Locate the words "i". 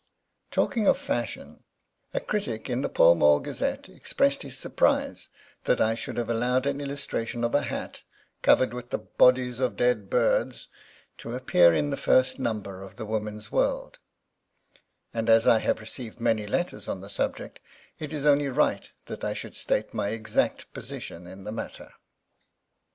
5.79-5.93, 15.45-15.59, 19.23-19.35